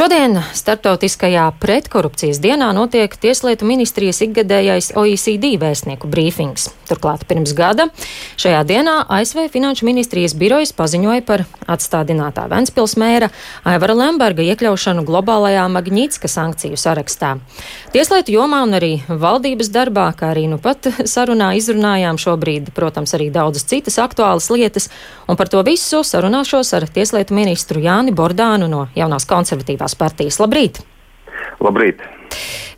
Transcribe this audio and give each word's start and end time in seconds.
Šodien 0.00 0.38
Startautiskajā 0.56 1.42
pretkorupcijas 1.60 2.38
dienā 2.40 2.70
notiek 2.72 3.12
Tieslietu 3.20 3.66
ministrijas 3.68 4.22
ikgadējais 4.24 4.94
OECD 4.96 5.58
vēstnieku 5.60 6.08
brīfings. 6.08 6.70
Turklāt 6.88 7.26
pirms 7.28 7.52
gada 7.52 7.90
šajā 8.40 8.62
dienā 8.64 8.94
ASV 9.12 9.50
Finanšu 9.52 9.84
ministrijas 9.84 10.32
birojas 10.40 10.72
paziņoja 10.78 11.20
par 11.28 11.44
atstādinātā 11.68 12.46
Ventspils 12.48 12.96
mēra 12.96 13.28
Aivara 13.68 13.98
Lemberga 13.98 14.46
iekļaušanu 14.48 15.04
globālajā 15.04 15.66
Magnītska 15.68 16.32
sankciju 16.32 16.80
sarakstā. 16.80 17.34
Tieslietu 17.90 18.30
jomā 18.36 18.60
un 18.62 18.76
arī 18.78 19.00
valdības 19.10 19.66
darbā, 19.74 20.04
kā 20.14 20.28
arī 20.30 20.44
nu 20.46 20.60
pat 20.62 20.86
sarunā 21.10 21.48
izrunājām 21.58 22.20
šobrīd, 22.22 22.68
protams, 22.76 23.16
arī 23.18 23.32
daudzas 23.34 23.66
citas 23.66 23.98
aktuālas 23.98 24.46
lietas, 24.54 24.86
un 25.26 25.34
par 25.34 25.50
to 25.50 25.58
visu 25.66 26.04
sarunāšos 26.06 26.70
ar 26.78 26.86
Tieslietu 26.86 27.34
ministru 27.34 27.82
Jāni 27.82 28.14
Bordānu 28.14 28.70
no 28.70 28.84
jaunās 28.94 29.26
konservatīvās 29.26 29.98
partijas. 29.98 30.38
Labrīt! 30.38 30.78
Labrīt! 31.58 32.06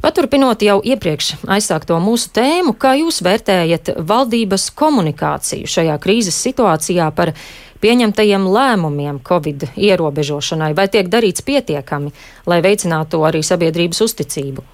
Paturpinot 0.00 0.64
jau 0.64 0.80
iepriekš 0.80 1.34
aizsākto 1.44 2.00
mūsu 2.00 2.32
tēmu, 2.32 2.72
kā 2.72 2.96
jūs 3.02 3.20
vērtējat 3.20 3.92
valdības 4.00 4.70
komunikāciju 4.80 5.68
šajā 5.68 6.00
krīzes 6.00 6.40
situācijā 6.40 7.12
par 7.12 7.36
pieņemtajiem 7.84 8.48
lēmumiem 8.48 9.20
Covid 9.28 9.74
ierobežošanai, 9.76 10.72
vai 10.72 10.88
tiek 10.88 11.12
darīts 11.12 11.44
pietiekami, 11.44 12.16
lai 12.48 12.64
veicinātu 12.64 13.20
arī 13.28 13.44
sabiedrības 13.44 14.08
uzticību? 14.08 14.72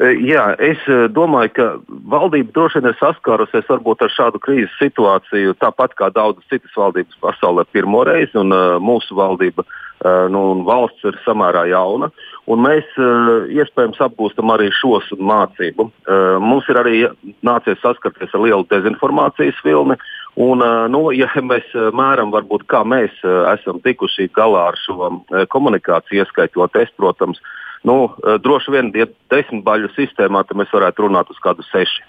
E, 0.00 0.14
jā, 0.24 0.46
es 0.64 0.80
e, 0.88 1.10
domāju, 1.12 1.50
ka 1.58 1.64
valdība 2.08 2.54
droši 2.56 2.80
vien 2.80 2.88
ir 2.88 2.96
saskārusies 2.96 3.66
varbūt 3.68 4.06
ar 4.06 4.12
šādu 4.14 4.40
krīzes 4.40 4.72
situāciju, 4.80 5.52
tāpat 5.60 5.92
kā 5.98 6.08
daudzas 6.14 6.46
citas 6.48 6.72
valdības 6.78 7.18
pasaulē 7.20 7.66
pirmo 7.74 8.00
reizi, 8.08 8.32
un 8.40 8.54
uh, 8.56 8.78
mūsu 8.80 9.18
valdība 9.18 9.66
uh, 9.66 10.24
nu, 10.32 10.46
un 10.54 10.64
valsts 10.64 11.04
ir 11.04 11.20
samērā 11.26 11.66
jauna. 11.68 12.08
Mēs 12.48 12.88
uh, 12.96 13.44
iespējams 13.52 14.00
apgūstam 14.06 14.54
arī 14.54 14.70
šos 14.80 15.12
mācību. 15.20 15.90
Uh, 15.90 16.40
mums 16.40 16.72
ir 16.72 16.80
arī 16.80 17.04
nācies 17.44 17.78
saskarties 17.84 18.32
ar 18.32 18.46
lielu 18.46 18.64
dezinformācijas 18.72 19.60
vilni. 19.66 20.00
Un, 20.40 20.64
uh, 20.64 20.88
nu, 20.88 21.10
ja 21.12 21.28
mēs 21.44 21.68
mēram, 21.92 22.32
varbūt, 22.32 22.64
kā 22.72 22.86
mēs 22.88 23.20
uh, 23.20 23.52
esam 23.52 23.84
tikuši 23.84 24.30
galā 24.32 24.70
ar 24.72 24.80
šo 24.80 25.00
uh, 25.04 25.42
komunikāciju, 25.52 26.24
ieskaitot 26.24 26.80
es, 26.80 26.88
protams, 26.96 27.44
uh, 27.44 27.56
nu, 27.82 28.14
eh, 28.26 28.38
droši 28.38 28.72
vien, 28.74 28.90
ja 28.94 29.06
desmit 29.32 29.64
baļu 29.64 29.90
sistēmā, 29.96 30.44
tad 30.46 30.58
mēs 30.60 30.72
varētu 30.72 31.06
runāt 31.06 31.30
uz 31.30 31.38
kādu 31.42 31.64
seši. 31.70 32.04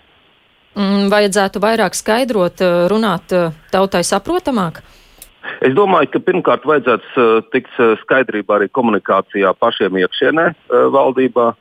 Mm, 0.76 1.10
vajadzētu 1.12 1.60
vairāk 1.60 1.96
skaidrot, 1.96 2.62
eh, 2.62 2.88
runāt 2.92 3.32
eh, 3.36 3.52
tautai 3.72 4.04
saprotamāk. 4.08 4.82
Es 5.62 5.74
domāju, 5.74 6.12
ka 6.12 6.20
pirmkārt 6.20 6.64
vajadzētu 6.70 7.50
tikt 7.52 7.74
skaidrībā 8.06 8.60
arī 8.60 8.68
komunikācijā 8.70 9.50
pašiem 9.58 9.98
iekšienē 9.98 10.46
valdībā. 10.70 11.56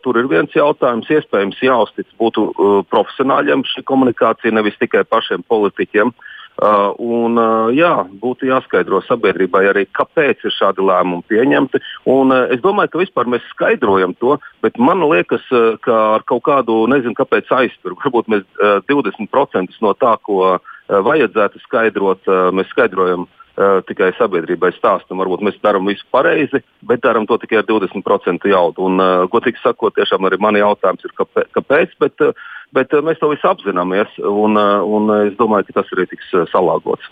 Tur 0.00 0.16
ir 0.16 0.24
viens 0.24 0.48
jautājums, 0.56 1.04
iespējams, 1.04 1.60
jāuztic 1.60 2.06
būtu 2.16 2.46
profesionāļiem 2.88 3.60
šī 3.68 3.84
komunikācija, 3.84 4.54
nevis 4.56 4.78
tikai 4.80 5.04
pašiem 5.04 5.44
politiķiem. 5.52 6.08
Uh, 6.08 6.39
Uh, 6.60 6.90
un, 7.00 7.38
uh, 7.40 7.70
jā, 7.72 8.02
būtu 8.20 8.44
jāskaidro 8.50 8.98
sabiedrībai 9.06 9.62
arī, 9.70 9.86
kāpēc 9.96 10.42
ir 10.44 10.52
šādi 10.52 10.84
lēmumi 10.84 11.24
pieņemti. 11.30 11.80
Un, 12.12 12.34
uh, 12.34 12.50
es 12.52 12.60
domāju, 12.60 12.92
ka 12.92 13.00
vispār 13.00 13.30
mēs 13.32 13.46
skaidrojam 13.54 14.12
to, 14.20 14.36
bet 14.60 14.76
man 14.76 15.00
liekas, 15.08 15.46
uh, 15.56 15.78
ka 15.80 15.96
ar 16.18 16.26
kaut 16.28 16.44
kādu, 16.50 16.82
nezinu, 16.92 17.16
kāpēc 17.16 17.48
aiztur. 17.62 17.96
Varbūt 18.02 18.28
mēs 18.28 18.44
uh, 18.60 18.82
20% 18.92 19.80
no 19.80 19.94
tā, 19.96 20.12
ko 20.20 20.42
uh, 20.58 20.76
vajadzētu 20.90 21.64
skaidrot, 21.64 22.28
uh, 22.28 22.50
mēs 22.52 22.68
skaidrojam 22.74 23.24
uh, 23.24 23.80
tikai 23.88 24.12
sabiedrībai 24.18 24.74
stāstam. 24.76 25.24
Varbūt 25.24 25.46
mēs 25.46 25.56
darām 25.64 25.88
visu 25.88 26.04
pareizi, 26.12 26.60
bet 26.84 27.00
darām 27.06 27.24
to 27.30 27.40
tikai 27.40 27.62
ar 27.62 27.68
20% 27.72 28.52
jaudu. 28.52 28.84
Un, 28.90 29.00
uh, 29.00 29.24
godīgi 29.32 29.64
sakot, 29.64 29.96
tiešām 29.96 30.28
arī 30.28 30.36
man 30.44 30.60
jautājums 30.60 31.08
ir, 31.08 31.16
kāpēc. 31.56 31.96
Bet, 32.04 32.20
uh, 32.20 32.48
bet 32.76 32.92
uh, 32.94 33.04
mēs 33.06 33.20
to 33.22 33.30
visu 33.32 33.48
apzināmies, 33.50 34.18
un, 34.24 34.58
uh, 34.60 34.80
un 34.84 35.10
es 35.26 35.36
domāju, 35.40 35.70
ka 35.70 35.80
tas 35.80 35.94
arī 35.96 36.08
tiks 36.10 36.32
salāgots. 36.52 37.10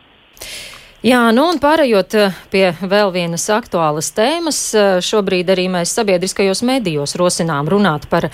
Jā, 0.99 1.21
nu 1.31 1.45
un 1.47 1.61
pārējot 1.63 2.15
eh, 2.19 2.39
pie 2.51 2.65
vēl 2.83 3.13
vienas 3.15 3.45
aktuālas 3.55 4.09
tēmas, 4.17 4.57
eh, 4.75 4.87
šobrīd 4.99 5.47
arī 5.55 5.69
mēs 5.71 5.93
sabiedriskajos 5.95 6.65
medijos 6.67 7.13
rosinām 7.15 7.69
runāt 7.71 8.09
par 8.11 8.25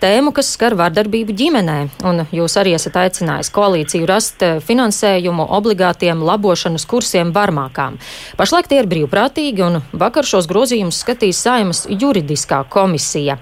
tēmu, 0.00 0.30
kas 0.32 0.54
skar 0.54 0.72
vardarbību 0.72 1.34
ģimenē. 1.36 1.74
Un 2.08 2.22
jūs 2.32 2.54
arī 2.56 2.72
esat 2.78 2.96
aicinājis 2.96 3.50
koalīciju 3.52 4.08
rast 4.08 4.40
eh, 4.40 4.54
finansējumu 4.64 5.44
obligātiem 5.52 6.22
labošanas 6.24 6.88
kursiem 6.88 7.34
varmākām. 7.36 7.98
Pašlaik 8.40 8.70
tie 8.72 8.78
ir 8.80 8.88
brīvprātīgi, 8.88 9.60
un 9.66 9.82
vakar 9.92 10.24
šos 10.24 10.48
grozījumus 10.48 11.02
skatīs 11.04 11.42
Saimas 11.44 11.82
juridiskā 11.90 12.62
komisija. 12.72 13.36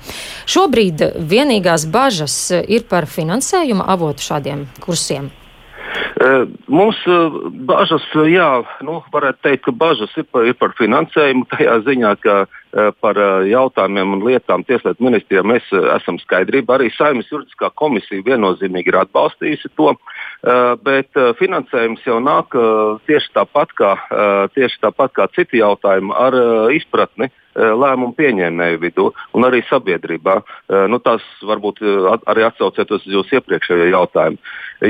Šobrīd 0.51 1.07
vienīgās 1.23 1.87
bažas 1.87 2.35
ir 2.51 2.83
par 2.91 3.07
finansējuma 3.07 3.87
avotu 3.95 4.27
šādiem 4.27 4.67
kursiem. 4.83 5.31
Mums 6.71 6.99
bažas, 7.67 8.05
jā, 8.29 8.49
nu, 8.87 8.99
varētu 9.15 9.41
teikt, 9.47 9.63
ka 9.65 9.73
bažas 9.75 10.13
ir 10.21 10.27
par, 10.31 10.45
ir 10.47 10.55
par 10.61 10.75
finansējumu 10.79 11.49
tajā 11.51 11.79
ziņā, 11.87 12.13
ka 12.23 12.37
par 13.05 13.19
jautājumiem 13.49 14.15
un 14.17 14.23
lietām 14.25 14.63
Tieslietu 14.65 15.05
ministrijā 15.05 15.43
mēs 15.45 15.67
esam 15.97 16.21
skaidrībā. 16.23 16.79
Arī 16.79 16.89
Saimnes 16.95 17.29
juridiskā 17.33 17.73
komisija 17.77 18.25
viennozīmīgi 18.29 18.93
ir 18.93 19.01
atbalstījusi 19.03 19.73
to, 19.77 19.93
bet 20.87 21.21
finansējums 21.41 22.07
jau 22.07 22.21
nāk 22.25 22.57
tieši 23.09 23.35
tāpat 23.37 23.77
kā, 23.77 23.93
tieši 24.57 24.83
tāpat 24.87 25.17
kā 25.19 25.29
citi 25.37 25.61
jautājumi 25.61 26.17
ar 26.17 26.39
izpratni 26.77 27.33
lēmumu 27.57 28.15
pieņēmēju 28.19 28.81
vidū 28.83 29.09
un 29.37 29.47
arī 29.49 29.63
sabiedrībā. 29.69 30.39
Nu, 30.93 31.01
tas 31.05 31.25
varbūt 31.47 31.83
arī 32.31 32.47
atsaucieties 32.49 33.07
uz 33.07 33.17
jūsu 33.17 33.39
iepriekšējo 33.39 33.91
jautājumu. 33.93 34.41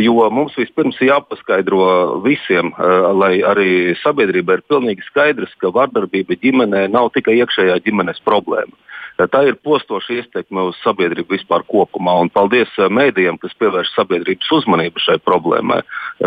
Jo 0.02 0.28
mums 0.32 0.54
vispirms 0.56 1.00
ir 1.00 1.10
jāpaskaidro 1.12 2.22
visiem, 2.24 2.72
lai 3.18 3.34
arī 3.44 3.96
sabiedrībai 4.02 4.60
ir 4.60 4.64
pilnīgi 4.70 5.04
skaidrs, 5.10 5.52
ka 5.60 5.72
vardarbība 5.74 6.38
ģimenē 6.40 6.86
nav 6.92 7.12
tikai 7.16 7.36
iekšējā 7.42 7.82
ģimenes 7.84 8.22
problēma 8.24 8.81
tā 9.18 9.42
ir 9.48 9.58
postoša 9.62 10.18
ietekme 10.20 10.68
uz 10.70 10.78
sabiedrību 10.82 11.36
vispār 11.36 11.64
kopumā. 11.68 12.14
Un 12.22 12.30
paldies 12.32 12.70
mēdījiem, 12.76 13.38
kas 13.42 13.54
pievērš 13.60 13.92
sabiedrības 13.96 14.50
uzmanību 14.58 15.02
šai 15.02 15.18
problēmai. 15.22 15.80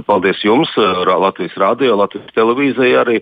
Paldies 0.06 0.44
jums, 0.46 0.72
Latvijas 0.78 1.56
Rādio, 1.60 1.96
Latvijas 2.00 2.34
televīzijai 2.36 2.96
arī. 3.02 3.22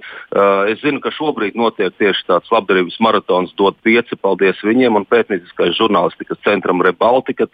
Es 0.72 0.82
zinu, 0.84 1.02
ka 1.04 1.14
šobrīd 1.14 1.58
notiek 1.60 1.94
tieši 2.00 2.28
tāds 2.30 2.52
labdarības 2.54 3.00
maratons 3.04 3.54
dot 3.60 3.78
pieci. 3.86 4.20
Paldies 4.20 4.62
viņiem 4.66 5.00
un 5.00 5.08
pētnieciskais 5.10 5.78
žurnālistikas 5.80 6.42
centram 6.46 6.82
Rebaltika. 6.84 7.48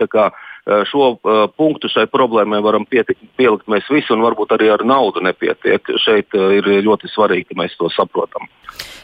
Šo 0.90 1.16
punktu 1.58 1.90
šai 1.90 2.06
problēmai 2.12 2.60
varam 2.62 2.86
pietikt, 2.86 3.22
pielikt 3.40 3.70
mēs 3.72 3.88
visi, 3.90 4.12
un 4.14 4.22
varbūt 4.26 4.54
arī 4.54 4.70
ar 4.74 4.84
naudu 4.86 5.24
nepietiek. 5.26 5.94
Šeit 6.04 6.36
ir 6.36 6.68
ļoti 6.86 7.10
svarīgi, 7.10 7.50
ka 7.50 7.62
mēs 7.64 7.78
to 7.80 7.90
saprotam. 7.96 8.50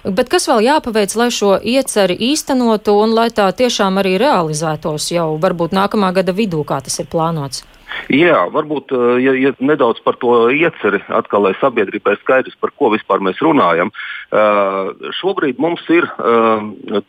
Bet 0.06 0.30
kas 0.30 0.46
vēl 0.46 0.62
jāpaveic, 0.68 1.16
lai 1.18 1.32
šo 1.34 1.56
ieceri 1.58 2.18
īstenotu 2.30 2.94
un 3.02 3.16
lai 3.18 3.32
tā 3.34 3.48
tiešām 3.58 3.98
arī 4.02 4.20
realizētos 4.22 5.10
jau 5.16 5.32
varbūt 5.42 5.74
nākamā 5.74 6.12
gada 6.14 6.36
vidū, 6.36 6.62
kā 6.68 6.78
tas 6.86 7.00
ir 7.02 7.10
plānots? 7.10 7.64
Jā, 8.14 8.46
varbūt 8.54 8.94
eh, 8.94 9.06
ja, 9.24 9.34
ja 9.48 9.52
nedaudz 9.64 10.02
par 10.06 10.20
to 10.22 10.36
ieceri, 10.54 11.02
atkal, 11.10 11.48
lai 11.48 11.56
sabiedrībai 11.62 12.18
skaidrs, 12.22 12.58
par 12.62 12.74
ko 12.78 12.92
vispār 12.94 13.24
mēs 13.24 13.42
runājam. 13.42 13.92
Uh, 14.36 14.92
šobrīd 15.22 15.62
mums 15.62 15.84
ir 15.94 16.08
uh, 16.18 17.02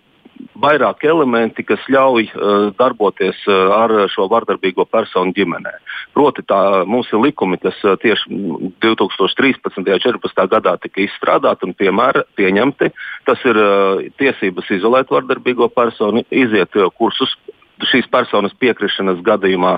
vairāk 0.61 1.05
elementi, 1.05 1.65
kas 1.67 1.83
ļauj 1.93 2.27
uh, 2.29 2.69
darboties 2.79 3.39
uh, 3.49 3.73
ar 3.77 3.93
šo 4.13 4.27
vardarbīgo 4.33 4.87
personu 4.89 5.35
ģimenē. 5.37 5.73
Proti, 6.17 6.45
tā, 6.49 6.61
mums 6.89 7.11
ir 7.13 7.23
likumi, 7.23 7.59
kas 7.63 7.79
uh, 7.85 7.97
tieši 8.01 8.31
2013. 8.85 9.81
un 9.81 9.89
2014. 9.89 10.47
gadā 10.53 10.77
tika 10.83 11.05
izstrādāti 11.05 11.69
un 11.69 11.77
piemēra, 11.77 12.25
pieņemti. 12.39 12.93
Tas 13.29 13.45
ir 13.49 13.61
uh, 13.61 14.05
tiesības 14.21 14.73
izolēt 14.79 15.13
vardarbīgo 15.13 15.69
personu, 15.75 16.25
iziet 16.31 16.77
uh, 16.81 16.91
kursus 16.97 17.37
šīs 17.91 18.07
personas 18.09 18.55
piekrišanas 18.57 19.19
gadījumā 19.21 19.75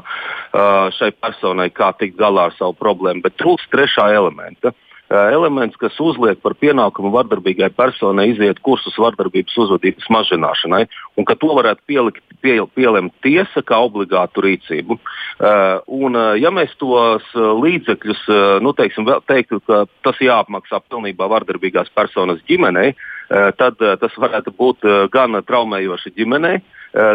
šai 0.94 1.08
personai, 1.19 1.64
kā 1.75 1.88
tikt 1.99 2.14
galā 2.14 2.44
ar 2.46 2.52
savu 2.55 2.76
problēmu, 2.78 3.25
bet 3.25 3.34
trūkst 3.43 3.66
trešā 3.72 4.05
elementa. 4.14 4.70
Uh, 4.70 4.88
elements, 5.10 5.76
kas 5.81 5.96
uzliek 6.02 6.40
par 6.43 6.55
pienākumu 6.60 7.10
vardarbīgai 7.14 7.70
personai 7.76 8.28
iziet 8.32 8.60
kursus 8.64 8.96
vardarbības 9.00 9.56
uzvedības 9.64 10.08
mazināšanai, 10.12 10.84
un 11.16 11.28
ka 11.28 11.37
to 11.40 11.52
varētu 11.56 11.84
pielikt, 11.88 12.25
pie, 12.44 12.58
pielemt 12.76 13.14
tiesa 13.25 13.62
kā 13.64 13.78
obligātu 13.87 14.44
rīcību. 14.44 14.99
Uh, 15.38 15.78
un, 15.87 16.19
uh, 16.19 16.34
ja 16.38 16.52
mēs 16.55 16.75
tos 16.81 17.25
uh, 17.34 17.52
līdzekļus, 17.56 18.25
nu, 18.64 18.75
teiksim, 18.76 19.08
teiktu, 19.31 19.62
ka 19.64 19.84
tas 20.05 20.20
jāapmaksā 20.22 20.82
pilnībā 20.90 21.28
vardarbīgās 21.31 21.93
personas 21.94 22.43
ģimenei, 22.49 22.94
tad 23.28 23.76
tas 23.76 24.14
varētu 24.16 24.55
būt 24.56 24.87
gan 25.12 25.37
traumējoši 25.44 26.14
ģimenei, 26.16 26.62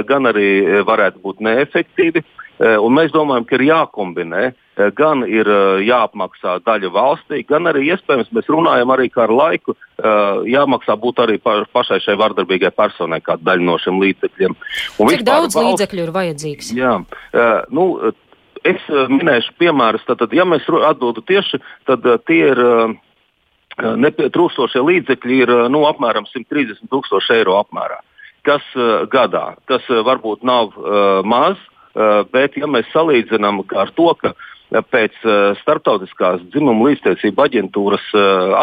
gan 0.05 0.29
arī 0.29 0.83
varētu 0.85 1.23
būt 1.23 1.39
neefektīvi. 1.41 2.21
Un 2.61 2.93
mēs 2.93 3.09
domājam, 3.15 3.47
ka 3.49 3.57
ir 3.57 3.63
jākombinē 3.71 4.43
gan 4.97 5.23
ir 5.29 5.47
jāapmaksā 5.85 6.57
daļa 6.65 6.89
valstī, 6.93 7.43
gan 7.47 7.69
arī 7.69 7.85
iespējams 7.93 8.31
mēs 8.33 8.49
runājam 8.49 8.93
arī, 8.95 9.09
ar 9.21 9.33
laiku 9.33 9.75
jāmaksā 10.49 10.95
būt 10.99 11.21
arī 11.23 11.37
pašai 11.43 11.99
šai 12.03 12.17
vardarbīgai 12.19 12.73
personai 12.75 13.21
kāda 13.21 13.51
daļa 13.51 13.67
no 13.67 13.77
šiem 13.81 14.01
līdzekļiem. 14.01 14.55
Un 14.97 15.13
Cik 15.13 15.25
daudz 15.27 15.53
valsts, 15.53 15.69
līdzekļu 15.69 16.05
ir 16.07 16.13
vajadzīgs? 16.15 16.71
Jā, 16.77 16.95
nu, 17.69 17.87
es 18.65 18.87
minēšu 18.89 19.53
piemērus. 19.61 20.05
Tad, 20.09 20.25
ja 20.33 20.47
mēs 20.49 20.65
atbildu 20.65 21.25
tieši, 21.27 21.61
tad 21.89 22.07
tie 22.27 22.41
ir 22.53 22.63
trūkstošie 24.33 24.81
līdzekļi 24.85 25.37
ir 25.45 25.53
nu, 25.73 25.85
apmēram 25.89 26.27
130 26.29 26.89
tūkstoši 26.91 27.39
eiro 27.39 27.57
apmērā. 27.61 28.01
Kas 28.43 28.63
uh, 28.75 29.05
gadā? 29.07 29.53
Tas 29.71 29.85
uh, 29.87 30.01
varbūt 30.03 30.43
nav 30.43 30.73
uh, 30.75 31.21
maz, 31.23 31.55
uh, 31.55 31.72
bet 32.33 32.57
ja 32.57 32.69
mēs 32.69 32.89
salīdzinām 32.93 33.61
ar 33.77 33.91
to, 33.93 34.09
ka 34.17 34.33
pēc 34.89 35.17
uh, 35.27 35.53
starptautiskās 35.61 36.41
dzimuma 36.49 36.89
līdztiesība 36.89 37.45
aģentūras 37.45 38.07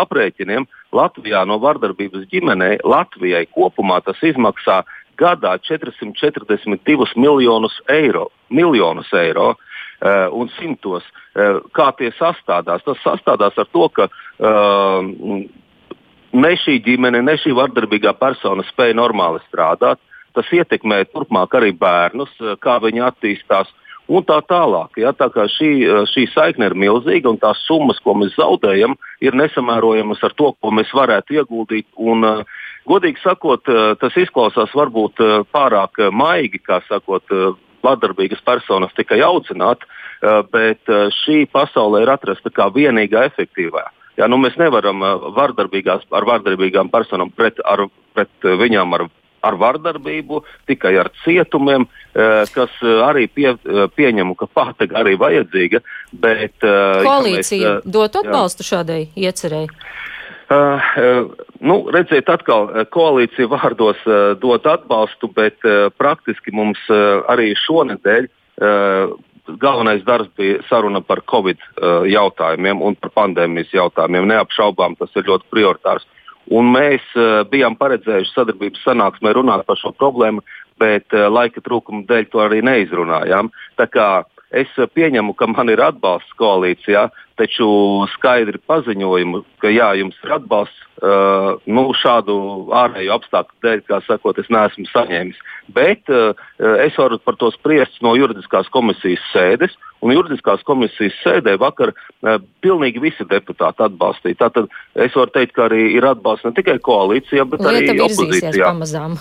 aprēķiniem 0.00 0.66
Latvijā 0.96 1.44
no 1.46 1.60
vardarbības 1.62 2.26
ģimenei 2.32 2.80
Latvijai 2.82 3.44
kopumā 3.54 4.00
tas 4.02 4.18
izmaksā 4.26 4.80
gadā 5.20 5.56
442 5.62 7.16
miljonus 7.16 7.76
eiro. 7.88 8.30
Miljonus 8.48 9.12
eiro. 9.12 9.54
Uh, 10.00 10.32
un 10.32 10.48
simtos. 10.56 11.04
Uh, 11.36 11.60
kā 11.76 11.90
tie 11.98 12.08
sastādās? 12.16 12.80
Tas 12.86 13.00
sastādās 13.04 13.58
ar 13.60 13.66
to, 13.68 13.84
ka 13.92 14.06
uh, 14.08 15.04
ne 16.32 16.52
šī 16.62 16.78
ģimene, 16.86 17.20
ne 17.20 17.34
šī 17.36 17.52
vardarbīgā 17.58 18.14
persona 18.16 18.64
spēja 18.70 18.96
normāli 18.96 19.42
strādāt. 19.44 20.00
Tas 20.36 20.48
ietekmē 20.54 21.04
turpmāk 21.10 21.54
arī 21.58 21.72
bērnus, 21.76 22.32
kā 22.62 22.78
viņi 22.82 23.06
attīstās. 23.08 23.70
Un 24.10 24.24
tā 24.26 24.40
tālāk. 24.42 24.96
Ja, 24.98 25.12
tā 25.14 25.28
šī, 25.30 25.70
šī 26.10 26.24
saikne 26.32 26.66
ir 26.66 26.74
milzīga, 26.74 27.30
un 27.30 27.38
tās 27.38 27.60
summas, 27.62 28.00
ko 28.02 28.16
mēs 28.18 28.34
zaudējam, 28.34 28.96
ir 29.22 29.38
nesamērojamas 29.38 30.24
ar 30.26 30.34
to, 30.34 30.50
ko 30.58 30.72
mēs 30.74 30.90
varētu 30.96 31.38
ieguldīt. 31.38 31.86
Un, 31.94 32.26
uh, 32.26 32.58
godīgi 32.90 33.22
sakot, 33.22 33.70
tas 34.00 34.18
izklausās 34.18 34.74
varbūt 34.74 35.22
pārāk 35.54 36.02
maigi, 36.10 36.58
kā 36.58 36.80
sakot, 36.88 37.30
vardarbīgas 37.84 38.42
personas 38.44 38.92
tikai 38.96 39.20
audzināt, 39.24 39.84
eh, 39.84 40.42
bet 40.52 40.88
eh, 40.88 41.08
šī 41.22 41.46
pasaulē 41.52 42.04
ir 42.04 42.12
atrasta 42.12 42.52
kā 42.52 42.68
vienīgā 42.74 43.24
efektīvā. 43.30 43.86
Ja, 44.18 44.28
nu, 44.28 44.40
mēs 44.42 44.58
nevaram 44.60 45.02
eh, 45.02 45.28
vardarbīgās, 45.36 46.06
ar 46.12 46.28
vardarbīgām 46.28 46.92
personām 46.92 47.32
pret, 47.32 47.60
ar, 47.64 47.86
pret 48.14 48.32
viņām 48.44 48.98
ar, 48.98 49.08
ar 49.46 49.56
vardarbību, 49.60 50.42
tikai 50.70 50.94
ar 51.00 51.10
cietumiem, 51.24 51.86
kas 52.54 52.74
arī 53.06 53.26
pie, 53.30 53.54
pieņemu, 53.96 54.34
ka 54.36 54.48
pātaga 54.50 55.00
arī 55.00 55.16
vajadzīga. 55.20 55.80
Bet, 56.12 56.56
Koalīcija 56.60 57.76
mēs, 57.78 57.88
dot 57.88 58.18
atbalstu 58.20 58.66
jā. 58.66 58.70
šādai 58.72 59.00
iecerēji? 59.14 59.70
Uh, 60.50 60.56
uh, 60.98 61.30
nu, 61.62 61.76
redziet, 61.94 62.26
atkal 62.26 62.66
koalīcija 62.90 63.46
vārdos 63.52 64.00
uh, 64.08 64.32
dot 64.42 64.64
atbalstu, 64.66 65.30
bet 65.30 65.62
uh, 65.62 65.92
praktiski 65.94 66.50
mums 66.50 66.80
uh, 66.90 67.22
arī 67.30 67.52
šonadēļ 67.54 68.26
uh, 68.26 69.12
galvenais 69.62 70.02
darbs 70.02 70.32
bija 70.38 70.58
saruna 70.68 71.00
par 71.06 71.22
Covid 71.30 71.60
uh, 71.62 72.02
jautājumiem 72.10 72.82
un 72.82 72.98
par 72.98 73.14
pandēmijas 73.14 73.70
jautājumiem. 73.74 74.26
Neapšaubām 74.30 74.98
tas 74.98 75.14
ir 75.14 75.28
ļoti 75.30 75.46
prioritārs. 75.54 76.06
Un 76.50 76.72
mēs 76.74 77.04
uh, 77.14 77.42
bijām 77.50 77.76
paredzējuši 77.78 78.34
sadarbības 78.34 78.82
sanāksmē 78.86 79.34
runāt 79.36 79.62
par 79.68 79.78
šo 79.78 79.92
problēmu, 79.94 80.42
bet 80.82 81.14
uh, 81.14 81.28
laika 81.30 81.62
trūkuma 81.62 82.02
dēļ 82.08 82.26
to 82.32 82.42
arī 82.42 82.58
neizrunājām. 82.66 83.52
Tā 83.78 83.86
kā 83.86 84.08
Es 84.50 84.70
pieņemu, 84.74 85.36
ka 85.38 85.46
man 85.46 85.70
ir 85.70 85.78
atbalsts 85.84 86.34
koalīcijā, 86.40 87.04
taču 87.38 87.66
skaidri 88.16 88.58
paziņojumu, 88.66 89.44
ka 89.62 89.70
jā, 89.70 89.92
jums 90.00 90.16
ir 90.24 90.32
atbalsts, 90.34 90.80
uh, 90.98 91.60
nu, 91.70 91.84
šādu 91.94 92.34
ārēju 92.74 93.14
apstākļu 93.14 93.62
dēļ, 93.64 93.84
kā 93.86 94.00
sakot, 94.08 94.40
es 94.42 94.50
neesmu 94.50 94.88
saņēmis. 94.90 95.38
Bet 95.76 96.10
uh, 96.10 96.34
es 96.82 96.98
varu 96.98 97.20
par 97.22 97.38
to 97.38 97.52
spriest 97.54 98.02
no 98.02 98.16
juridiskās 98.18 98.68
komisijas 98.74 99.22
sēdes. 99.30 99.78
Un 100.00 100.14
juridiskās 100.16 100.62
komisijas 100.66 101.14
sēdē 101.22 101.54
vakar 101.60 101.94
uh, 101.94 102.40
pilnīgi 102.64 103.02
visi 103.06 103.26
deputāti 103.30 103.86
atbalstīja. 103.86 104.42
Tātad 104.42 104.70
es 104.98 105.14
varu 105.14 105.30
teikt, 105.36 105.54
ka 105.54 105.68
arī 105.70 105.92
ir 105.94 106.10
atbalsts 106.10 106.48
ne 106.48 106.56
tikai 106.58 106.80
koalīcijā, 106.82 107.46
bet 107.46 107.62
Lieta 107.62 107.94
arī 107.94 108.06
opozīcijā. 108.08 108.66
Pamazām. 108.66 109.18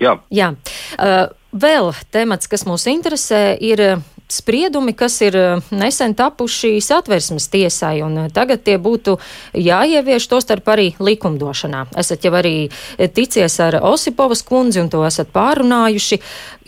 Jā. 0.00 0.18
Jā. 0.34 0.52
Uh, 0.96 1.28
vēl 1.52 1.94
temats, 2.12 2.50
kas 2.50 2.68
mūs 2.68 2.86
interesē, 2.92 3.54
ir 3.56 4.02
spriedumi, 4.32 4.92
kas 4.96 5.20
ir 5.24 5.36
eh, 5.36 5.62
nesen 5.70 6.14
tapuši 6.14 6.78
satversmes 6.84 7.48
tiesai, 7.52 8.00
un 8.06 8.16
eh, 8.24 8.28
tagad 8.34 8.62
tie 8.66 8.76
būtu 8.78 9.16
jāievieš 9.54 10.28
to 10.30 10.40
starp 10.42 10.70
arī 10.72 10.90
likumdošanā. 11.00 11.86
Esat 12.00 12.24
jau 12.26 12.32
arī 12.38 12.54
eh, 12.68 13.10
ticies 13.10 13.58
ar 13.60 13.80
Osipovas 13.90 14.44
kundzi 14.46 14.82
un 14.82 14.88
to 14.92 15.02
esat 15.06 15.32
pārunājuši. 15.34 16.20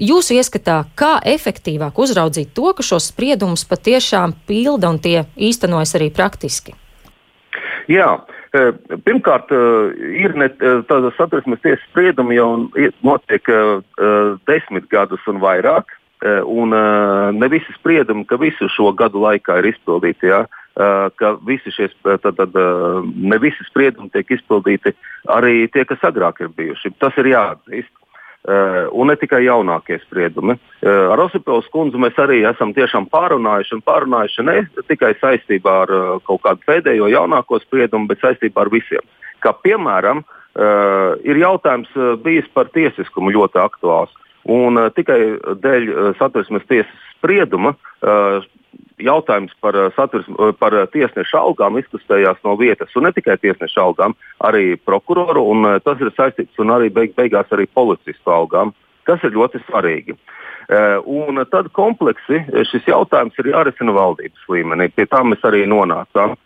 Jūsu 0.03 0.37
ieskatā, 0.41 0.83
kā 0.99 1.17
efektīvāk 1.35 1.99
uzraudzīt 2.03 2.53
to, 2.57 2.73
ka 2.77 2.87
šos 2.87 3.13
spriedumus 3.13 3.65
patiešām 3.71 4.37
pilda 4.47 4.93
un 4.93 5.01
tie 5.03 5.25
īstenojas 5.37 5.97
arī 5.99 6.13
praktiski? 6.15 6.77
Jā, 7.91 8.21
Pirmkārt, 8.53 9.49
ir 10.13 10.35
tāda 10.85 11.09
satversmes 11.17 11.63
tiesas 11.65 11.81
spriedumi 11.89 12.37
jau 12.37 12.51
notiek 13.01 13.49
desmit 14.45 14.91
gadus 14.93 15.25
un 15.33 15.41
vairāk. 15.41 15.89
Eh, 16.23 16.43
un 16.45 16.73
eh, 16.73 17.33
ne 17.33 17.49
visi 17.49 17.73
spriedumi, 17.75 18.23
ka 18.25 18.37
visu 18.39 18.69
šo 18.71 18.93
gadu 18.95 19.25
laikā 19.25 19.57
ir 19.59 19.73
izpildīti. 19.73 20.29
Ja? 20.31 20.45
Eh, 20.79 21.09
ka 21.19 21.33
visi 21.43 21.73
šie 21.75 21.89
tad, 22.05 22.29
tad, 22.39 22.55
ne 22.55 23.39
visi 23.43 23.67
spriedumi 23.67 24.13
tiek 24.15 24.31
izpildīti, 24.37 24.95
arī 25.27 25.67
tie, 25.75 25.83
kas 25.89 26.05
agrāk 26.07 26.39
ir 26.45 26.53
bijuši. 26.55 26.95
Tas 27.03 27.19
ir 27.19 27.33
jāatzīst. 27.35 27.91
Uh, 28.43 28.89
un 28.99 29.07
ne 29.07 29.15
tikai 29.15 29.45
jaunākie 29.45 30.01
spriedumi. 30.03 30.57
Uh, 30.83 31.13
ar 31.15 31.21
Osipēlu 31.23 31.63
skundzi 31.63 32.01
mēs 32.03 32.17
arī 32.19 32.41
esam 32.49 32.73
tiešām 32.75 33.05
pārunājuši, 33.13 33.77
un 33.77 33.83
pārunājuši 33.87 34.45
ne 34.49 34.57
tikai 34.89 35.13
saistībā 35.21 35.75
ar 35.85 35.93
uh, 35.95 36.09
kaut 36.27 36.43
kādu 36.43 36.67
pēdējo 36.67 37.07
jaunāko 37.13 37.61
spriedumu, 37.63 38.11
bet 38.11 38.19
saistībā 38.19 38.65
ar 38.65 38.73
visiem. 38.75 39.07
Kā 39.47 39.55
piemēram, 39.63 40.25
ir 41.23 41.39
jautājums 41.39 41.95
bijis 42.27 42.51
par 42.55 42.67
tiesiskumu 42.75 43.31
ļoti 43.35 43.63
aktuāls. 43.63 44.11
Un 44.51 44.79
uh, 44.79 44.91
tikai 44.95 45.21
dēļ 45.63 45.89
uh, 45.89 46.11
satversmes 46.19 46.65
tiesas 46.71 47.07
sprieduma 47.15 47.75
uh, 47.77 48.43
jautājums 49.03 49.55
par, 49.63 49.79
uh, 49.79 50.51
par 50.59 50.77
tiesnešu 50.91 51.39
algām 51.39 51.79
izkustējās 51.79 52.43
no 52.47 52.57
vietas. 52.59 52.91
Un 52.99 53.07
ne 53.07 53.13
tikai 53.15 53.39
tiesnešu 53.43 53.83
algām, 53.85 54.17
arī 54.43 54.75
prokuroru, 54.83 55.45
un 55.55 55.79
tas 55.87 56.01
ir 56.03 56.11
saistīts 56.17 56.59
arī 56.63 56.91
beig, 56.91 57.15
beigās 57.15 57.51
arī 57.55 57.69
policistu 57.71 58.35
algām, 58.35 58.75
kas 59.07 59.23
ir 59.23 59.37
ļoti 59.37 59.63
svarīgi. 59.69 60.19
Un 61.11 61.43
tad 61.51 61.67
kompleksi 61.75 62.39
šis 62.71 62.87
jautājums 62.87 63.35
ir 63.43 63.51
jārisina 63.51 63.93
valdības 63.93 64.47
līmenī. 64.49 64.87
Pie 64.95 65.05
tā 65.11 65.21
mēs 65.27 65.43
arī 65.45 65.67
nonācām. 65.69 66.37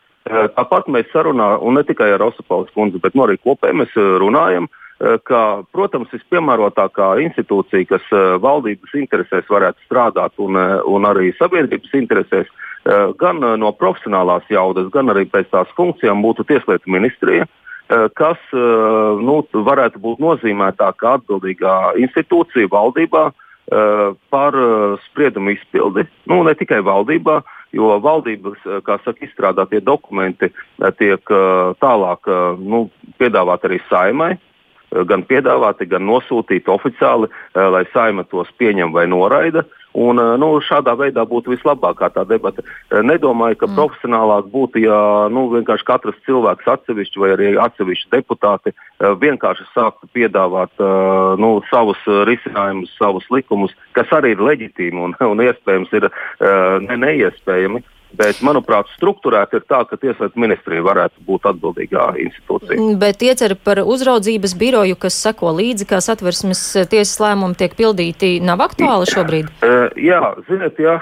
Tāpat 0.56 0.88
mēs 0.90 1.12
sarunājam, 1.12 1.60
un 1.62 1.76
ne 1.76 1.84
tikai 1.86 2.08
ar 2.14 2.24
Osapaulas 2.24 2.72
kundzi, 2.74 2.98
bet 2.98 3.14
arī 3.14 3.36
kopēji 3.44 3.76
mēs 3.84 3.92
runājam 4.24 4.66
uh, 4.66 4.80
Eh, 4.85 4.85
ka, 4.98 5.40
protams, 5.76 6.08
vispiemērotākā 6.14 7.10
institūcija, 7.26 7.88
kas 7.90 8.06
eh, 8.16 8.36
valdības 8.40 8.94
interesēs 8.96 9.48
varētu 9.52 9.84
strādāt 9.84 10.40
un, 10.40 10.56
eh, 10.56 10.78
un 10.88 11.08
arī 11.08 11.32
sabiedrības 11.40 11.98
interesēs, 12.00 12.52
gan 13.18 13.40
no 13.58 13.72
profesionālās 13.74 14.44
jaudas, 14.46 14.86
gan 14.94 15.10
arī 15.10 15.24
pēc 15.26 15.48
tās 15.50 15.70
funkcijām 15.74 16.20
būtu 16.22 16.44
Tieslietu 16.46 16.86
ministrija, 16.94 17.48
kas 18.14 18.38
nu, 18.54 19.40
varētu 19.66 19.98
būt 20.04 20.22
nozīmētā 20.22 20.92
kā 20.94 21.16
atbildīgā 21.18 21.96
institūcija 21.98 22.70
valdībā 22.70 23.24
par 24.30 24.60
spriedumu 25.08 25.56
izpildi. 25.56 26.06
Nu, 26.30 26.44
ne 26.46 26.54
tikai 26.54 26.78
valdībā, 26.86 27.40
jo 27.74 27.90
valdības 28.06 28.62
saka, 28.86 29.18
izstrādātie 29.26 29.82
dokumenti 29.82 30.52
tiek 31.02 31.34
tālāk 31.82 32.30
nu, 32.62 32.86
piedāvāti 33.18 33.72
arī 33.72 33.82
saimai. 33.90 34.36
Eh, 34.94 35.02
gan 35.08 35.24
piedāvāti, 35.26 35.88
gan 35.90 36.06
nosūtīti 36.06 36.70
oficiāli, 36.70 37.26
eh, 37.26 37.66
lai 37.74 37.84
saima 37.92 38.24
tos 38.24 38.48
pieņem 38.60 38.92
vai 38.92 39.06
noraida. 39.06 39.64
Un, 39.96 40.18
eh, 40.20 40.36
nu, 40.38 40.60
šādā 40.60 40.94
veidā 40.94 41.24
būtu 41.26 41.56
vislabākā 41.56 42.12
tā 42.12 42.22
debata. 42.28 42.62
Nedomāju, 42.92 43.56
ka 43.56 43.66
mm. 43.66 43.74
profesionālāk 43.74 44.50
būtu, 44.52 44.82
ja 44.84 45.26
nu, 45.32 45.48
vienkārši 45.50 45.88
katrs 45.88 46.20
cilvēks 46.26 46.68
atsevišķi 46.68 47.18
vai 47.18 47.30
arī 47.34 47.56
atsevišķi 47.58 48.12
deputāti 48.12 48.74
vienkārši 49.00 49.64
sāktu 49.74 50.06
piedāvāt 50.14 50.70
nu, 51.38 51.62
savus 51.70 51.98
risinājumus, 52.06 52.92
savus 52.98 53.24
likumus, 53.30 53.74
kas 53.92 54.06
arī 54.12 54.36
ir 54.36 54.44
leģitīmi 54.44 55.02
un, 55.02 55.16
un 55.32 55.42
iespējams 55.42 55.92
ir 55.92 56.10
ne, 56.86 56.96
neiespējami. 56.96 57.82
Bet, 58.14 58.38
manuprāt, 58.46 58.88
struktūrēti 58.94 59.58
ir 59.58 59.64
tā, 59.68 59.80
ka 59.88 59.98
Tieslietu 60.00 60.40
ministrija 60.40 60.84
varētu 60.86 61.24
būt 61.26 61.48
atbildīgā 61.50 62.04
institūcija. 62.22 62.76
Mm, 62.78 62.94
bet 63.02 63.24
ieceri 63.26 63.56
par 63.58 63.82
uzraudzības 63.82 64.54
biroju, 64.56 64.96
kas 65.02 65.18
seko 65.26 65.50
līdzi, 65.58 65.88
kā 65.90 65.98
satversmes 66.04 66.62
tiesas 66.92 67.18
lēmumi 67.20 67.58
tiek 67.58 67.74
pildīti, 67.76 68.36
nav 68.40 68.62
aktuāli 68.64 69.08
šobrīd? 69.10 69.50
Uh, 69.58 69.90
jā, 70.00 70.20
ziniet, 70.48 70.78
ja, 70.80 70.96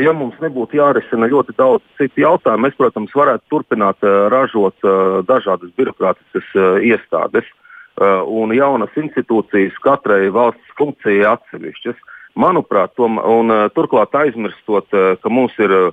ja 0.00 0.14
mums 0.16 0.38
nebūtu 0.44 0.78
jārisina 0.78 1.28
ļoti 1.32 1.56
daudz 1.58 1.84
citu 1.98 2.22
jautājumu, 2.22 2.68
mēs, 2.68 2.78
protams, 2.78 3.12
varētu 3.18 3.50
turpināt 3.52 4.06
ražot 4.32 4.88
dažādas 5.28 5.74
birokrātiskas 5.76 6.54
iestādes 6.86 7.50
un 8.26 8.54
jaunas 8.54 8.94
institūcijas 8.98 9.76
katrai 9.84 10.30
valsts 10.34 10.78
funkcijai 10.78 11.28
atsevišķas. 11.34 12.00
Manuprāt, 12.40 12.96
tom, 12.98 13.20
un, 13.20 13.52
turklāt 13.76 14.16
aizmirstot, 14.18 14.88
ka 14.90 15.30
mums 15.30 15.54
ir 15.62 15.92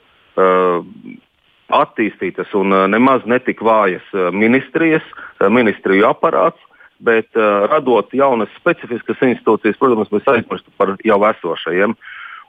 attīstītas 1.71 2.51
un 2.57 2.73
uh, 2.75 2.88
nemaz 2.91 3.25
netik 3.29 3.61
vājas 3.63 4.05
uh, 4.13 4.29
ministrijas, 4.35 5.05
ministriju 5.41 6.05
aparāts, 6.09 6.59
bet 7.01 7.33
radot 7.33 8.11
jaunas 8.13 8.51
specifiskas 8.59 9.17
institūcijas, 9.25 9.79
protams, 9.81 10.11
mēs 10.13 10.27
aizmirstam 10.29 10.73
par 10.77 10.91
jau 11.01 11.17
esošajiem. 11.31 11.95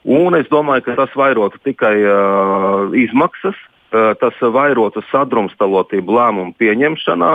Un 0.05 0.35
es 0.37 0.49
domāju, 0.51 0.85
ka 0.89 0.97
tas 0.99 1.15
vairotu 1.17 1.61
tikai 1.65 1.95
uh, 2.05 2.93
izmaksas, 2.99 3.57
uh, 3.95 4.13
tas 4.21 4.37
vairotu 4.43 5.01
sadrumstalotību 5.09 6.19
lēmumu 6.19 6.53
pieņemšanā. 6.61 7.33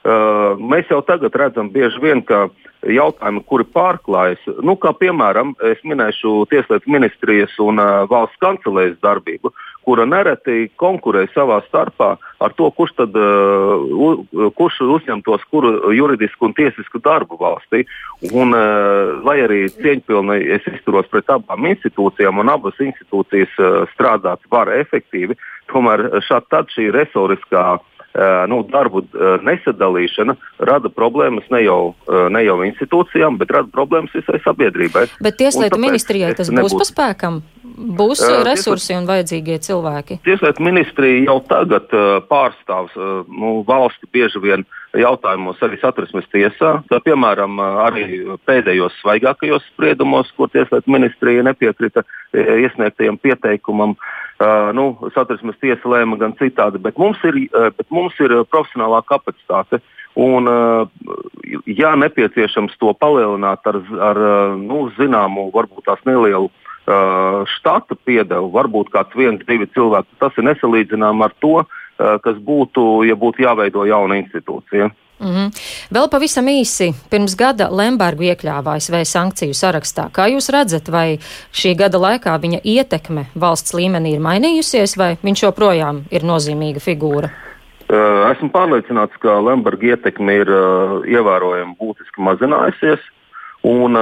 Uh, 0.00 0.56
mēs 0.56 0.88
jau 0.88 1.02
tagad 1.04 1.34
redzam 1.36 1.68
bieži 1.68 2.00
vien, 2.00 2.22
ka 2.24 2.46
jautājumi, 2.88 3.42
kuri 3.44 3.66
pārklājas, 3.68 4.40
nu, 4.64 4.72
kā 4.80 4.94
piemēram, 4.96 5.52
es 5.68 5.82
minēšu 5.84 6.46
Tieslietu 6.48 6.88
ministrijas 6.88 7.52
un 7.60 7.76
uh, 7.82 8.06
valsts 8.08 8.40
kancelējas 8.40 8.96
darbību. 9.04 9.52
Kura 9.84 10.06
nereti 10.08 10.70
konkurē 10.80 11.26
savā 11.34 11.58
starpā 11.66 12.14
ar 12.40 12.54
to, 12.56 12.70
kurš, 12.78 12.94
tad, 12.96 13.18
uh, 13.20 14.24
kurš 14.56 14.80
uzņemtos 14.96 15.44
kuru 15.52 15.92
juridisku 15.92 16.48
un 16.48 16.56
tiesisku 16.56 17.02
darbu 17.04 17.36
valstī. 17.40 17.84
Un, 18.32 18.56
uh, 18.56 19.20
lai 19.28 19.36
arī 19.44 19.66
cieņpilni 19.76 20.40
es 20.56 20.64
izturos 20.72 21.12
pret 21.12 21.28
abām 21.28 21.68
institūcijām, 21.74 22.40
un 22.40 22.56
abas 22.56 22.80
institūcijas 22.80 23.52
uh, 23.60 23.84
strādāt 23.92 24.48
var 24.48 24.72
efektīvi, 24.80 25.36
tomēr 25.68 26.08
šādi 26.24 26.64
šī 26.72 26.88
resoriskā 26.96 27.68
uh, 27.76 27.86
nu, 28.50 28.62
darbu 28.66 29.04
uh, 29.04 29.38
nesadalīšana 29.46 30.34
rada 30.66 30.90
problēmas 30.90 31.46
ne 31.54 31.62
jau, 31.62 31.94
uh, 32.08 32.26
ne 32.32 32.42
jau 32.42 32.58
institūcijām, 32.66 33.38
bet 33.38 33.52
rada 33.54 33.70
problēmas 33.70 34.14
visai 34.16 34.40
sabiedrībai. 34.42 35.06
Bet 35.22 35.38
Tieslietu 35.38 35.78
ministrijai 35.78 36.34
tas 36.38 36.50
būs 36.50 36.74
pa 36.74 36.88
spēkam? 36.88 37.40
Būs 38.00 38.20
uh, 38.26 38.40
resursi 38.44 38.96
un 38.98 39.06
vajadzīgie 39.08 39.60
cilvēki. 39.62 40.18
Tieslietu 40.26 40.66
ministrija 40.66 41.22
jau 41.30 41.38
tagad 41.48 41.94
uh, 41.94 42.18
pārstāv 42.26 42.90
uh, 42.96 43.22
nu, 43.30 43.60
valsti 43.68 44.10
bieži 44.12 44.42
vien 44.42 44.66
jautājumos 44.98 45.60
arī 45.62 45.78
satversmes 45.80 46.26
tiesā. 46.32 46.72
Tā, 46.90 46.98
piemēram, 47.04 47.60
arī 47.86 48.06
pēdējos 48.48 48.96
svaigākajos 49.02 49.66
spriedumos, 49.70 50.30
kur 50.36 50.50
Tieslietu 50.50 50.90
ministrija 50.90 51.44
nepiekrita 51.46 52.02
iesniegtajam 52.34 53.20
pieteikumam. 53.22 53.96
Uh, 54.40 54.70
nu, 54.72 54.94
satversmes 55.12 55.58
tiesa 55.60 55.90
lēma 55.92 56.16
gan 56.16 56.32
citādi, 56.38 56.80
bet 56.80 56.96
mums 56.98 57.20
ir, 57.28 57.36
uh, 57.52 57.68
bet 57.76 57.86
mums 57.92 58.16
ir 58.24 58.32
profesionālā 58.48 59.02
kapacitāte. 59.08 59.82
Un, 60.18 60.48
ja 61.70 61.92
nepieciešams 61.94 62.72
to 62.80 62.90
palielināt 62.98 63.68
ar, 63.70 63.76
ar 64.02 64.18
nu, 64.58 64.88
zināmu, 64.96 65.46
varbūt 65.54 65.86
tās 65.86 66.02
nelielu 66.04 66.50
štata 67.54 67.94
piedevu, 68.08 68.48
varbūt 68.56 68.90
kāds 68.90 69.14
viens, 69.14 69.44
divi 69.46 69.68
cilvēki. 69.70 70.18
Tas 70.18 70.34
ir 70.34 70.48
nesalīdzināms 70.48 71.28
ar 71.28 71.36
to, 71.38 71.52
uh, 71.62 71.79
kas 72.24 72.40
būtu, 72.40 73.04
ja 73.08 73.16
būtu 73.18 73.44
jāveido 73.44 73.84
jauna 73.88 74.20
institūcija. 74.22 74.90
Mm 75.20 75.28
-hmm. 75.28 75.48
Vēl 75.94 76.08
pavisam 76.08 76.46
īsi, 76.48 76.94
pirms 77.10 77.36
gada 77.36 77.68
Lembergu 77.70 78.22
iekļāva 78.22 78.76
ASV 78.76 78.94
sankciju 79.04 79.54
sarakstā. 79.54 80.08
Kā 80.16 80.28
jūs 80.32 80.48
redzat, 80.52 80.88
vai 80.88 81.18
šī 81.52 81.76
gada 81.76 81.98
laikā 81.98 82.38
viņa 82.40 82.60
ietekme 82.64 83.26
valsts 83.40 83.74
līmenī 83.74 84.14
ir 84.14 84.20
mainījusies, 84.20 84.96
vai 84.96 85.16
viņš 85.22 85.42
joprojām 85.42 86.02
ir 86.10 86.22
nozīmīga 86.22 86.80
figūra? 86.80 87.28
Uh, 87.90 88.30
esmu 88.32 88.48
pārliecināts, 88.54 89.16
ka 89.18 89.40
Lemberga 89.40 89.86
ietekme 89.86 90.34
ir 90.34 90.48
uh, 90.48 91.02
ievērojami 91.04 91.74
būtiski 91.80 92.22
mazinājusies. 92.22 93.00
Un 93.66 93.96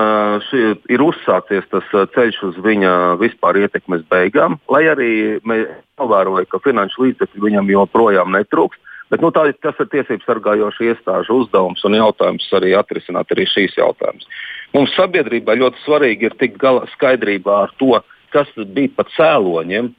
šī, 0.47 0.61
ir 0.87 1.03
uzsācies 1.03 1.65
tas 1.73 1.87
ceļš 2.15 2.37
uz 2.47 2.59
viņa 2.62 2.93
vispār 3.19 3.59
ietekmes 3.65 4.05
beigām, 4.11 4.55
lai 4.71 4.85
arī 4.87 5.12
novēroja, 5.43 6.47
ka 6.47 6.61
finanšu 6.62 7.09
līdzekļu 7.09 7.43
viņam 7.43 7.73
joprojām 7.75 8.31
netrūkst. 8.37 8.85
Bet, 9.11 9.23
nu, 9.25 9.33
tā, 9.33 9.49
tas 9.65 9.79
ir 9.81 9.88
tiesību 9.91 10.23
sargājoša 10.27 10.85
iestāžu 10.93 11.41
uzdevums 11.43 11.83
un 11.88 11.97
jautājums 11.97 12.45
arī 12.55 12.75
atrisināt 12.77 13.33
arī 13.33 13.49
šīs 13.49 13.79
jautājumus. 13.81 14.29
Mums 14.77 14.93
sabiedrībā 14.95 15.57
ļoti 15.57 15.81
svarīgi 15.87 16.29
ir 16.29 16.37
tikt 16.38 16.61
galā 16.61 16.85
skaidrībā 16.93 17.57
ar 17.65 17.73
to, 17.81 17.97
kas 18.37 18.53
bija 18.77 18.93
pa 18.95 19.09
cēloņiem, 19.17 19.91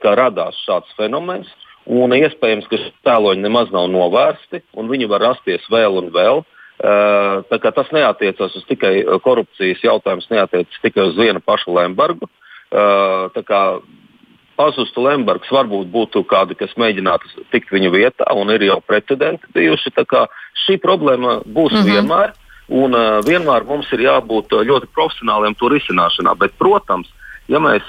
kā 0.00 0.14
radās 0.16 0.56
šāds 0.62 0.94
fenomens. 0.96 1.50
Un 1.90 2.14
iespējams, 2.14 2.68
ka 2.70 2.78
šie 2.78 2.92
cēloņi 3.02 3.42
nemaz 3.42 3.74
nav 3.74 3.90
novērsti, 3.90 4.62
un 4.78 4.88
viņi 4.88 5.10
var 5.10 5.26
rasties 5.26 5.66
vēl 5.72 5.98
un 5.98 6.12
vēl. 6.14 6.44
Uh, 6.46 6.61
Tas 6.82 7.90
neatiecas 7.94 8.56
uz 8.58 8.64
tikai 8.66 9.04
korupcijas 9.22 9.82
jautājums, 9.84 10.26
neatiecas 10.30 10.82
tikai 10.82 11.08
uz 11.10 11.18
vienu 11.18 11.42
pašu 11.44 11.74
Lembergu. 11.76 12.28
Pazustu 14.58 15.04
Lembergs 15.06 15.50
varbūt 15.50 15.88
būtu 15.92 16.24
kādi, 16.28 16.56
kas 16.58 16.74
mēģinātu 16.76 17.46
tikt 17.54 17.72
viņa 17.72 17.90
vietā, 17.94 18.26
un 18.36 18.50
ir 18.52 18.66
jau 18.66 18.80
precedenti 18.84 19.48
bijuši. 19.54 19.94
Šī 20.66 20.76
problēma 20.82 21.40
būs 21.46 21.72
mm 21.72 21.78
-hmm. 21.78 21.88
vienmēr, 21.90 22.34
un 22.68 22.94
uh, 22.94 23.22
vienmēr 23.24 23.64
mums 23.64 23.88
ir 23.92 24.04
jābūt 24.04 24.52
ļoti 24.52 24.86
profesionāliem 24.94 25.56
to 25.58 25.70
risināšanā. 25.72 26.36
Bet, 26.38 26.52
protams, 26.58 27.08
ja 27.48 27.58
mēs, 27.58 27.82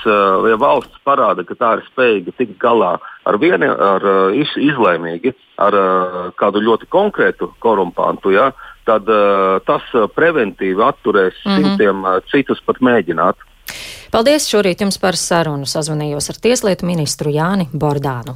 ja 0.50 0.58
valsts 0.60 0.98
parāda, 1.06 1.46
ka 1.46 1.56
tā 1.56 1.72
ir 1.78 1.84
spējīga 1.92 2.34
tikt 2.38 2.58
galā 2.62 2.98
ar 3.26 3.38
vienu, 3.38 3.70
ar 3.70 4.06
iz, 4.34 4.50
izlēmīgi, 4.58 5.34
ar 5.58 5.78
kādu 6.40 6.64
ļoti 6.64 6.90
konkrētu 6.90 7.54
korumpantu, 7.60 8.34
ja, 8.34 8.52
tad 8.86 9.10
uh, 9.10 9.60
tas 9.68 9.90
eh, 9.96 10.08
preventīvi 10.16 10.84
atturēs 10.84 11.36
mm 11.46 11.52
-hmm. 11.52 11.64
simtiem 11.64 12.04
uh, 12.04 12.20
citus 12.32 12.62
pat 12.66 12.82
mēģināt. 12.82 13.36
Paldies 14.12 14.48
šorīt 14.50 14.82
jums 14.82 14.98
par 14.98 15.16
sarunu. 15.18 15.66
Sazvanījos 15.66 16.30
ar 16.30 16.36
Tieslietu 16.42 16.86
ministru 16.86 17.32
Jāni 17.32 17.70
Bordānu. 17.74 18.36